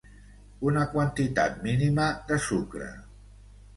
Una 0.69 0.85
quantitat 0.93 1.61
mínima 1.67 2.07
de 2.33 2.41
sucre. 2.47 2.89